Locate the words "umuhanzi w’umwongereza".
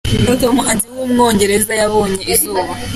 0.53-1.71